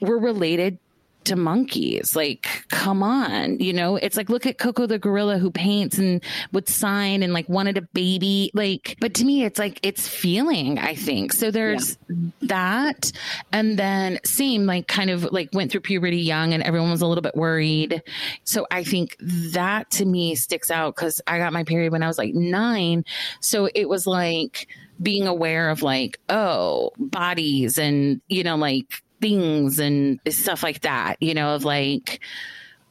[0.00, 0.78] we're related
[1.24, 2.14] to monkeys.
[2.16, 6.22] Like, come on, you know, it's like, look at Koko the gorilla who paints and
[6.52, 8.50] would sign and like wanted a baby.
[8.54, 11.32] Like, but to me, it's like, it's feeling, I think.
[11.32, 12.16] So there's yeah.
[12.42, 13.12] that.
[13.52, 17.06] And then same, like kind of like went through puberty young and everyone was a
[17.06, 18.02] little bit worried.
[18.44, 22.08] So I think that to me sticks out because I got my period when I
[22.08, 23.04] was like nine.
[23.40, 24.68] So it was like,
[25.00, 31.16] being aware of like, oh, bodies and, you know, like things and stuff like that,
[31.20, 32.20] you know, of like,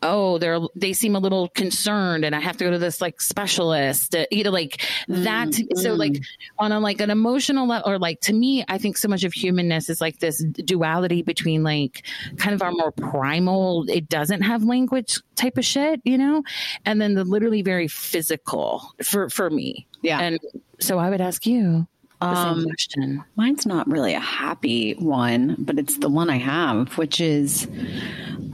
[0.04, 3.22] oh they're they seem a little concerned and i have to go to this like
[3.22, 5.78] specialist uh, you know like that mm-hmm.
[5.78, 6.22] so like
[6.60, 9.34] on a like an emotional level or like to me i think so much of
[9.34, 12.06] humanness is like this duality between like
[12.38, 16.42] kind of our more primal it doesn't have language type of shit you know
[16.86, 20.40] and then the literally very physical for for me yeah and
[20.80, 21.88] so i would ask you
[22.22, 23.24] um, question.
[23.36, 27.68] Mine's not really a happy one, but it's the one I have, which is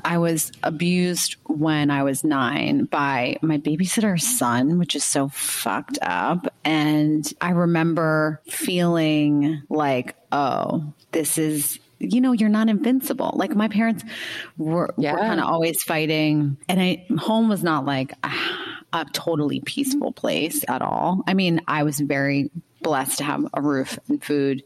[0.05, 5.99] I was abused when I was nine by my babysitter's son, which is so fucked
[6.01, 6.47] up.
[6.63, 13.33] And I remember feeling like, oh, this is you know, you're not invincible.
[13.35, 14.03] Like my parents
[14.57, 15.13] were, yeah.
[15.13, 18.31] were kind of always fighting, and I home was not like a,
[18.93, 21.23] a, totally peaceful place at all.
[21.25, 24.63] I mean, I was very blessed to have a roof and food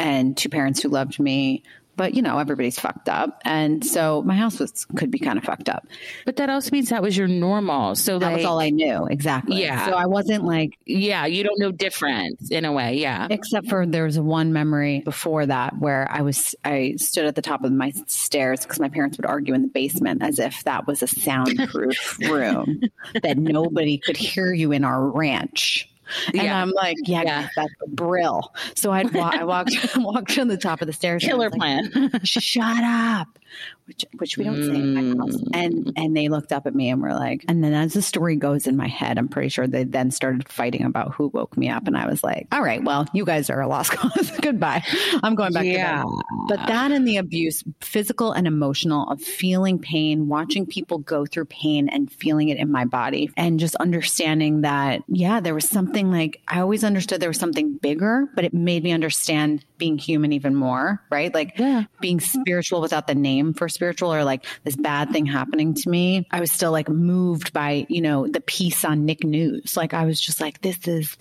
[0.00, 1.62] and two parents who loved me.
[1.96, 3.42] But you know everybody's fucked up.
[3.44, 5.86] And so my house was could be kind of fucked up.
[6.24, 7.94] But that also means that was your normal.
[7.94, 9.04] So that like, was all i knew.
[9.04, 9.60] Exactly.
[9.60, 9.84] Yeah.
[9.84, 12.96] So i wasn't like yeah you don't know difference in a way.
[12.96, 13.26] Yeah.
[13.28, 17.42] Except for there was one memory before that where i was i stood at the
[17.42, 20.86] top of my stairs because my parents would argue in the basement as if that
[20.86, 22.80] was a soundproof room
[23.22, 25.86] that nobody could hear you in our ranch
[26.28, 26.60] and yeah.
[26.60, 27.48] I'm like, yeah, yeah.
[27.56, 28.52] that's a brill.
[28.74, 31.24] So I'd wa- I walked walked on the top of the stairs.
[31.24, 31.90] Killer plan.
[31.94, 33.39] Like, Shut up
[33.86, 34.66] which which we don't mm.
[34.66, 35.42] say in my house.
[35.52, 35.92] And mm.
[35.96, 38.66] and they looked up at me and were like, and then as the story goes
[38.66, 41.86] in my head, I'm pretty sure they then started fighting about who woke me up.
[41.86, 44.30] And I was like, all right, well, you guys are a lost cause.
[44.40, 44.84] Goodbye.
[45.22, 46.02] I'm going back yeah.
[46.02, 46.48] to bed.
[46.48, 51.46] But that and the abuse, physical and emotional, of feeling pain, watching people go through
[51.46, 56.10] pain and feeling it in my body, and just understanding that, yeah, there was something
[56.10, 60.32] like I always understood there was something bigger, but it made me understand being human
[60.32, 61.34] even more, right?
[61.34, 61.84] Like yeah.
[62.00, 66.28] being spiritual without the name for spiritual or like this bad thing happening to me.
[66.30, 69.76] I was still like moved by, you know, the piece on Nick News.
[69.76, 71.16] Like I was just like, this is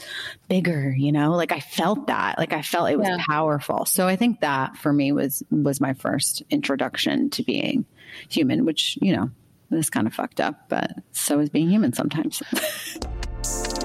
[0.47, 3.23] bigger, you know, like I felt that, like I felt it was yeah.
[3.27, 3.85] powerful.
[3.85, 7.85] So I think that for me was, was my first introduction to being
[8.27, 9.31] human, which, you know,
[9.71, 12.43] is kind of fucked up, but so is being human sometimes.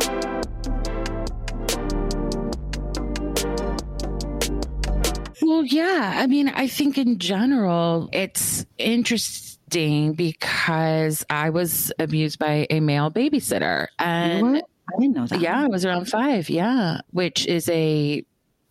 [5.42, 6.14] Well, yeah.
[6.16, 13.10] I mean, I think in general, it's interesting because I was abused by a male
[13.10, 13.88] babysitter.
[13.98, 15.40] And I didn't know that.
[15.40, 16.48] Yeah, I was around five.
[16.48, 17.00] Yeah.
[17.10, 18.24] Which is a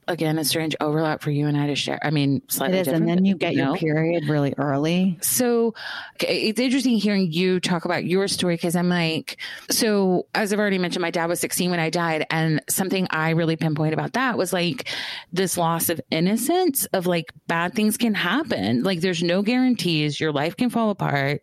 [0.08, 2.00] again a strange overlap for you and I to share.
[2.04, 3.70] I mean, slightly it is, and then you get you know?
[3.70, 5.18] your period really early.
[5.22, 5.74] So
[6.20, 9.38] it's interesting hearing you talk about your story because I'm like,
[9.70, 13.32] so as I've already mentioned, my dad was 16 when I died, and something I
[13.32, 14.90] really pinpoint about that was like
[15.32, 18.84] this loss of innocence of like bad things can happen.
[18.84, 21.42] Like there's no guarantees, your life can fall apart,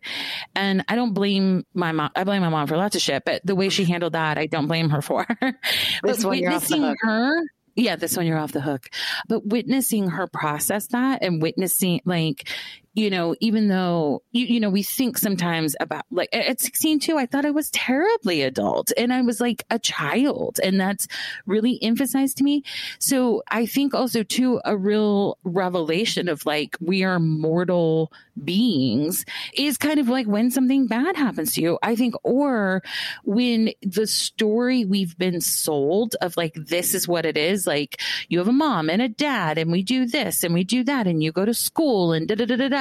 [0.55, 2.11] and I don't blame my mom.
[2.15, 4.45] I blame my mom for lots of shit, but the way she handled that, I
[4.47, 5.25] don't blame her for.
[6.03, 7.43] but witnessing her
[7.75, 8.89] yeah, this one you're off the hook.
[9.27, 12.47] But witnessing her process that and witnessing like
[12.93, 17.17] you know, even though, you, you know, we think sometimes about like at 16 too,
[17.17, 20.59] I thought I was terribly adult and I was like a child.
[20.61, 21.07] And that's
[21.45, 22.63] really emphasized to me.
[22.99, 28.11] So I think also too, a real revelation of like, we are mortal
[28.43, 29.23] beings
[29.53, 32.83] is kind of like when something bad happens to you, I think, or
[33.23, 37.65] when the story we've been sold of like, this is what it is.
[37.65, 40.83] Like you have a mom and a dad and we do this and we do
[40.83, 42.80] that and you go to school and da da da da da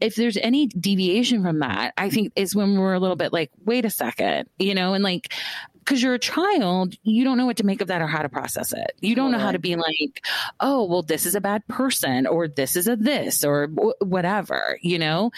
[0.00, 3.50] if there's any deviation from that, I think is when we're a little bit like,
[3.64, 5.32] wait a second, you know, and like,
[5.78, 8.28] because you're a child, you don't know what to make of that or how to
[8.28, 8.92] process it.
[9.00, 10.24] You don't know how to be like,
[10.60, 14.78] oh, well, this is a bad person or this is a this or w- whatever,
[14.80, 15.32] you know?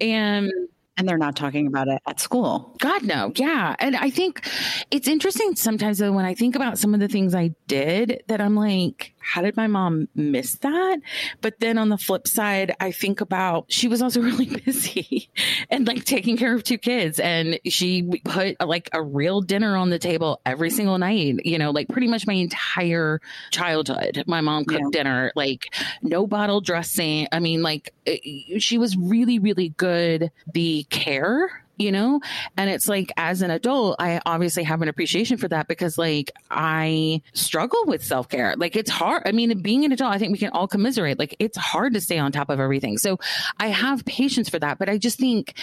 [0.00, 0.52] And
[0.98, 2.74] and they're not talking about it at school.
[2.78, 3.32] God, no.
[3.36, 3.76] Yeah.
[3.78, 4.48] And I think
[4.90, 8.40] it's interesting sometimes though, when I think about some of the things I did that
[8.40, 11.00] I'm like, how did my mom miss that?
[11.40, 15.30] But then on the flip side, I think about she was also really busy
[15.68, 17.18] and like taking care of two kids.
[17.18, 21.72] And she put like a real dinner on the table every single night, you know,
[21.72, 24.22] like pretty much my entire childhood.
[24.26, 25.02] My mom cooked yeah.
[25.02, 27.26] dinner, like no bottle dressing.
[27.32, 30.30] I mean, like it, she was really, really good.
[30.52, 32.20] The care you know?
[32.56, 36.32] And it's like, as an adult, I obviously have an appreciation for that because like
[36.50, 38.54] I struggle with self care.
[38.56, 39.22] Like it's hard.
[39.26, 41.18] I mean, being an adult, I think we can all commiserate.
[41.18, 42.98] Like it's hard to stay on top of everything.
[42.98, 43.18] So
[43.58, 45.54] I have patience for that, but I just think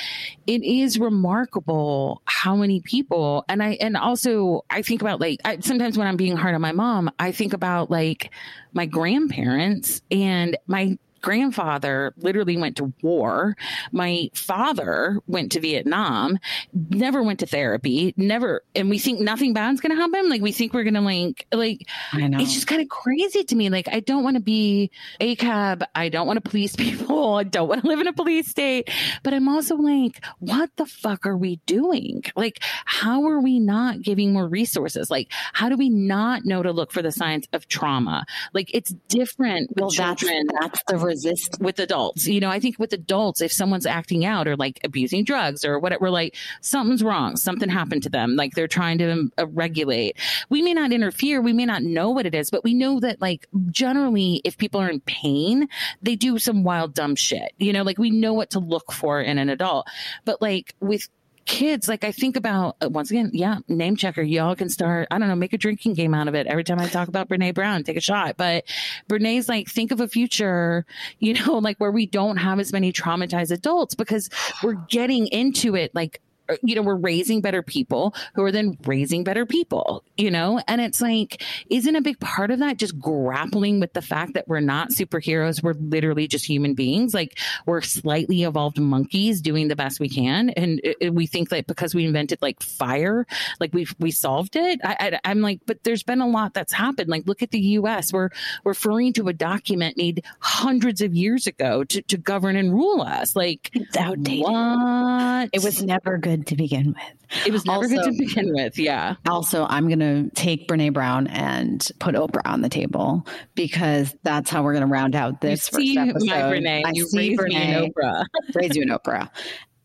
[0.47, 5.59] it is remarkable how many people, and I, and also I think about like, I,
[5.59, 8.31] sometimes when I'm being hard on my mom, I think about like
[8.73, 13.55] my grandparents and my grandfather literally went to war.
[13.91, 16.37] My father went to Vietnam,
[16.73, 20.29] never went to therapy, never, and we think nothing bad's going to happen.
[20.29, 22.39] Like we think we're going to like, like, I know.
[22.39, 23.69] It's just kind of crazy to me.
[23.69, 25.83] Like I don't want to be a cab.
[25.95, 27.35] I don't want to police people.
[27.35, 28.91] I don't want to live in a police state,
[29.23, 32.23] but I'm also like, what the fuck are we doing?
[32.35, 35.09] Like, how are we not giving more resources?
[35.09, 38.25] Like, how do we not know to look for the signs of trauma?
[38.53, 40.47] Like it's different well, children.
[40.59, 42.27] That's, that's the resist with adults.
[42.27, 45.79] You know, I think with adults, if someone's acting out or like abusing drugs or
[45.79, 47.37] whatever, like, something's wrong.
[47.37, 48.35] Something happened to them.
[48.35, 50.17] Like they're trying to uh, regulate.
[50.49, 51.41] We may not interfere.
[51.41, 54.81] We may not know what it is, but we know that like generally, if people
[54.81, 55.67] are in pain,
[56.01, 57.53] they do some wild, dumb shit.
[57.57, 59.87] You know, like we know what to look for in an adult.
[60.25, 61.07] But like with
[61.45, 64.21] kids, like I think about uh, once again, yeah, name checker.
[64.21, 66.47] Y'all can start, I don't know, make a drinking game out of it.
[66.47, 68.37] Every time I talk about Brene Brown, take a shot.
[68.37, 68.65] But
[69.07, 70.85] Brene's like, think of a future,
[71.19, 74.29] you know, like where we don't have as many traumatized adults because
[74.63, 78.77] we're getting into it like Uh, you know, we're raising better people who are then
[78.85, 80.61] raising better people, you know?
[80.67, 84.47] And it's like, isn't a big part of that just grappling with the fact that
[84.47, 85.63] we're not superheroes?
[85.63, 87.13] We're literally just human beings.
[87.13, 90.49] Like, we're slightly evolved monkeys doing the best we can.
[90.51, 93.25] And it, it, we think that because we invented like fire,
[93.59, 94.79] like we we solved it.
[94.83, 97.09] I, I, I'm like, but there's been a lot that's happened.
[97.09, 98.11] Like, look at the US.
[98.11, 98.29] We're
[98.63, 103.35] referring to a document made hundreds of years ago to, to govern and rule us.
[103.35, 104.43] Like, it's outdated.
[104.43, 105.49] What?
[105.53, 107.45] It was never good good to begin with.
[107.47, 108.77] It was never also, good to begin with.
[108.77, 109.15] Yeah.
[109.27, 113.25] Also, I'm going to take Brene Brown and put Oprah on the table
[113.55, 116.25] because that's how we're going to round out this you see episode.
[116.25, 116.85] My Brene.
[116.85, 117.91] I you see Brene.
[117.91, 118.25] Oprah.
[118.55, 119.29] raise you an Oprah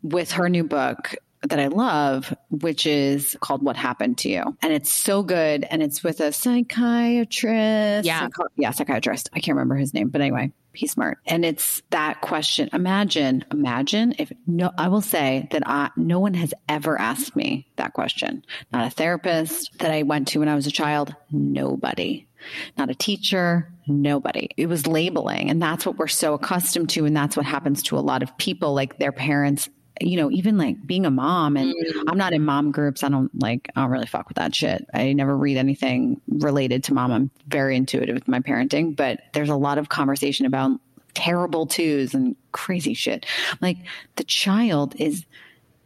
[0.02, 4.56] with her new book that I love, which is called What Happened to You.
[4.62, 5.64] And it's so good.
[5.70, 8.06] And it's with a psychiatrist.
[8.06, 8.20] Yeah.
[8.20, 9.30] Psych- yeah, psychiatrist.
[9.34, 11.18] I can't remember his name, but anyway, he's smart.
[11.26, 12.68] And it's that question.
[12.72, 17.68] Imagine, imagine if no, I will say that I, no one has ever asked me
[17.76, 18.44] that question.
[18.72, 21.14] Not a therapist that I went to when I was a child.
[21.30, 22.28] Nobody.
[22.76, 24.48] Not a teacher, nobody.
[24.56, 25.50] It was labeling.
[25.50, 27.04] And that's what we're so accustomed to.
[27.04, 28.74] And that's what happens to a lot of people.
[28.74, 29.68] Like their parents
[30.00, 32.02] you know, even like being a mom and mm.
[32.08, 33.02] I'm not in mom groups.
[33.02, 34.86] I don't like, I don't really fuck with that shit.
[34.94, 37.12] I never read anything related to mom.
[37.12, 40.80] I'm very intuitive with my parenting, but there's a lot of conversation about
[41.14, 43.26] terrible twos and crazy shit.
[43.60, 43.78] Like
[44.16, 45.24] the child is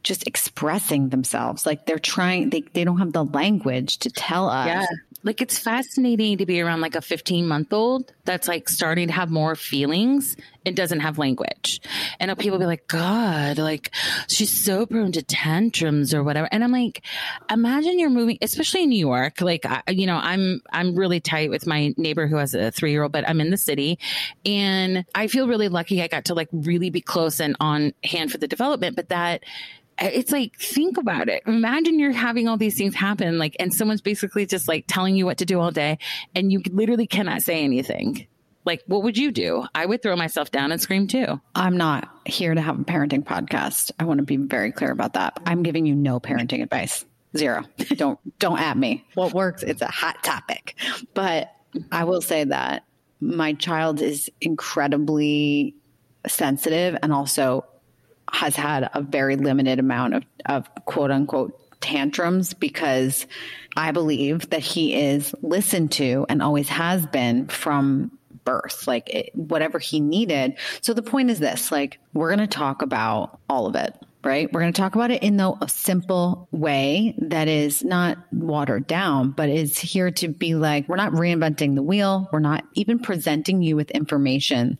[0.02, 1.64] just expressing themselves.
[1.64, 4.66] Like they're trying, they, they don't have the language to tell us.
[4.66, 4.86] Yeah.
[5.24, 9.12] Like it's fascinating to be around like a 15 month old that's like starting to
[9.12, 11.80] have more feelings and doesn't have language.
[12.20, 13.90] And people be like, God, like
[14.28, 16.48] she's so prone to tantrums or whatever.
[16.50, 17.04] And I'm like,
[17.50, 19.40] imagine you're moving, especially in New York.
[19.40, 22.90] Like, I, you know, I'm, I'm really tight with my neighbor who has a three
[22.90, 23.98] year old, but I'm in the city
[24.44, 26.02] and I feel really lucky.
[26.02, 29.44] I got to like really be close and on hand for the development, but that
[29.98, 31.42] Uh, it's like think about it.
[31.46, 35.26] Imagine you're having all these things happen like and someone's basically just like telling you
[35.26, 35.98] what to do all day
[36.34, 38.26] and you literally cannot say anything.
[38.64, 39.64] Like what would you do?
[39.74, 41.40] I would throw myself down and scream too.
[41.54, 43.90] I'm not here to have a parenting podcast.
[43.98, 45.40] I want to be very clear about that.
[45.46, 47.04] I'm giving you no parenting advice.
[47.36, 47.64] Zero.
[47.96, 49.06] Don't don't at me.
[49.14, 50.76] What works it's a hot topic.
[51.14, 51.50] But
[51.90, 52.84] i will say that
[53.22, 55.74] my child is incredibly
[56.26, 57.64] sensitive and also
[58.32, 63.26] has had a very limited amount of, of quote unquote tantrums because
[63.76, 69.30] I believe that he is listened to and always has been from birth, like it,
[69.34, 70.56] whatever he needed.
[70.80, 73.94] So the point is this like, we're going to talk about all of it.
[74.24, 74.50] Right.
[74.52, 78.86] We're going to talk about it in the, a simple way that is not watered
[78.86, 82.28] down, but is here to be like, we're not reinventing the wheel.
[82.32, 84.78] We're not even presenting you with information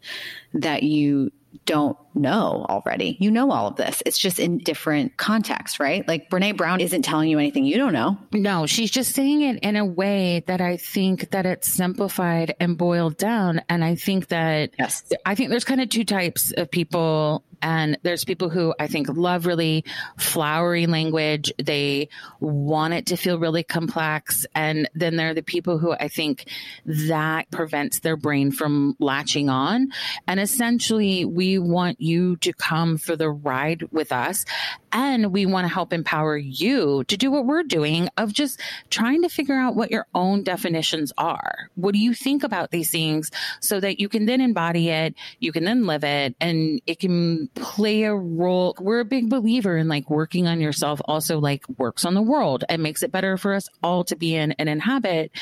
[0.54, 1.32] that you
[1.66, 3.16] don't know already.
[3.20, 4.02] You know all of this.
[4.06, 6.06] It's just in different contexts, right?
[6.06, 8.18] Like Brene Brown isn't telling you anything you don't know.
[8.32, 12.76] No, she's just saying it in a way that I think that it's simplified and
[12.76, 13.62] boiled down.
[13.68, 15.10] And I think that yes.
[15.24, 19.08] I think there's kind of two types of people and there's people who I think
[19.08, 19.84] love really
[20.18, 21.52] flowery language.
[21.62, 22.08] They
[22.40, 24.44] want it to feel really complex.
[24.54, 26.48] And then there are the people who I think
[26.84, 29.88] that prevents their brain from latching on.
[30.26, 34.44] And essentially, we want you to come for the ride with us
[34.92, 38.60] And we want to help empower you to do what we're doing of just
[38.90, 41.70] trying to figure out what your own definitions are.
[41.76, 45.50] What do you think about these things so that you can then embody it, you
[45.50, 48.74] can then live it, and it can play a role.
[48.78, 52.64] We're a big believer in like working on yourself also like works on the world
[52.68, 55.32] and makes it better for us all to be in and inhabit.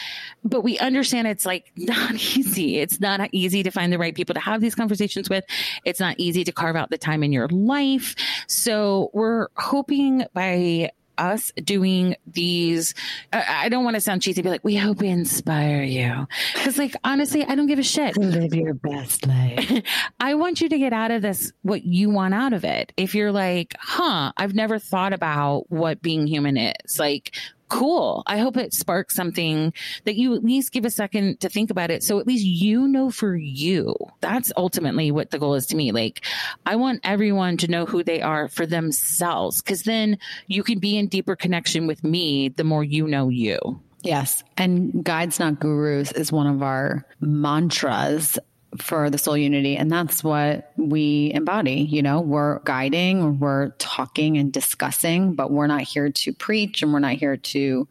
[0.45, 2.79] But we understand it's like not easy.
[2.79, 5.45] It's not easy to find the right people to have these conversations with.
[5.85, 8.15] It's not easy to carve out the time in your life.
[8.47, 10.91] So we're hoping by
[11.21, 12.95] us doing these
[13.33, 16.27] I, don't want to sound cheesy, but like we hope we inspire you.
[16.55, 18.17] Because like honestly, I don't give a shit.
[18.17, 19.83] Live your best life.
[20.21, 22.93] I want you to get out of this what you want out of it.
[22.97, 26.99] If you're like, huh, I've never thought about what being human is.
[26.99, 27.35] Like
[27.71, 28.23] cool.
[28.27, 29.73] I hope it sparks something
[30.05, 32.03] that you at least give a second to think about it.
[32.03, 33.95] So at least you know for you.
[34.21, 35.93] That's ultimately what the goal is to me.
[35.93, 36.25] Like,
[36.67, 40.19] I want everyone to know who they are for themselves because then
[40.49, 43.81] you can be in deeper connection with me the more you know you.
[44.03, 44.43] Yes.
[44.57, 48.39] And Guides Not Gurus is one of our mantras
[48.79, 49.77] for the soul unity.
[49.77, 51.83] And that's what we embody.
[51.83, 56.93] You know, we're guiding, we're talking and discussing, but we're not here to preach and
[56.93, 57.89] we're not here to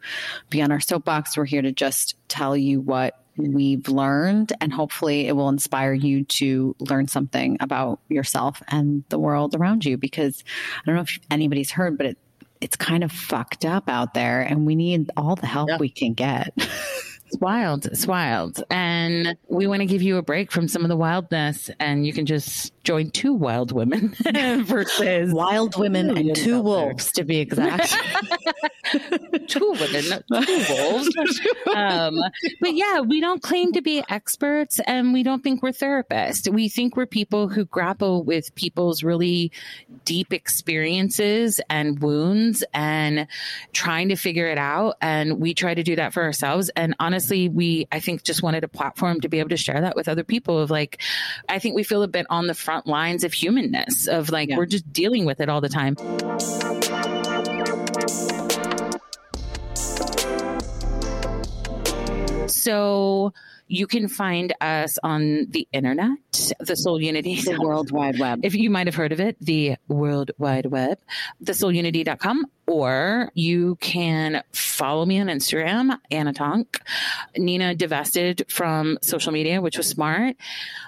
[0.48, 1.36] be on our soapbox.
[1.36, 6.24] We're here to just tell you what we've learned and hopefully it will inspire you
[6.24, 10.44] to learn something about yourself and the world around you because
[10.76, 12.18] I don't know if anybody's heard but it
[12.60, 15.78] it's kind of fucked up out there and we need all the help yeah.
[15.78, 16.52] we can get.
[17.30, 17.86] It's wild.
[17.86, 18.64] It's wild.
[18.70, 22.12] And we want to give you a break from some of the wildness and you
[22.12, 24.14] can just join two wild women
[24.64, 27.22] versus wild women and two wolves there.
[27.22, 27.94] to be exact.
[29.48, 31.40] two women, two wolves.
[31.74, 32.18] Um,
[32.60, 36.52] but yeah, we don't claim to be experts and we don't think we're therapists.
[36.52, 39.52] We think we're people who grapple with people's really
[40.04, 43.28] deep experiences and wounds and
[43.72, 44.96] trying to figure it out.
[45.00, 46.70] And we try to do that for ourselves.
[46.70, 49.96] And honestly, we, I think, just wanted a platform to be able to share that
[49.96, 51.00] with other people of like,
[51.48, 54.56] I think we feel a bit on the front lines of humanness, of like, yeah.
[54.56, 55.96] we're just dealing with it all the time.
[62.48, 63.32] So
[63.68, 66.18] you can find us on the internet,
[66.58, 68.40] the Soul Unity, the World Wide Web.
[68.42, 70.98] If you might have heard of it, the World Wide Web,
[71.42, 76.80] thesoulunity.com, or you can follow me on Instagram, Anna Tonk.
[77.36, 80.36] Nina divested from social media, which was smart.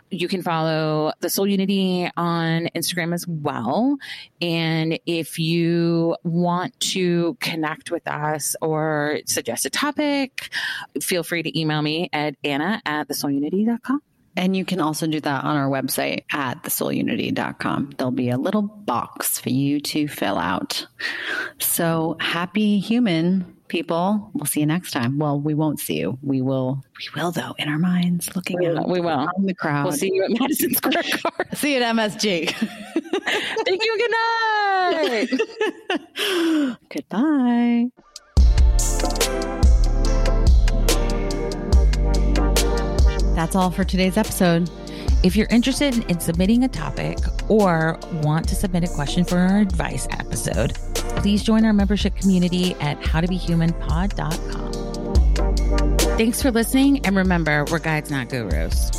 [0.09, 3.97] You can follow the Soul Unity on Instagram as well.
[4.41, 10.51] And if you want to connect with us or suggest a topic,
[11.01, 14.01] feel free to email me at anna at the thesoulunity.com.
[14.37, 17.93] And you can also do that on our website at thesoulunity.com.
[17.99, 20.87] There'll be a little box for you to fill out.
[21.59, 24.30] So happy human people.
[24.35, 25.18] We'll see you next time.
[25.18, 26.18] Well, we won't see you.
[26.22, 26.83] We will.
[26.99, 28.89] We will though in our minds, looking we out.
[28.89, 29.28] We will.
[29.37, 29.85] In the crowd.
[29.85, 31.57] We'll see you at Madison Square Garden.
[31.57, 32.51] see you at MSG.
[33.64, 33.99] Thank you.
[33.99, 34.11] Good
[35.11, 36.78] night.
[36.89, 37.91] Goodbye.
[43.35, 44.70] That's all for today's episode.
[45.22, 47.18] If you're interested in submitting a topic
[47.49, 50.74] or want to submit a question for our advice episode,
[51.16, 54.72] please join our membership community at howtobehumanpod.com.
[56.16, 58.91] Thanks for listening, and remember, we're guides, not gurus.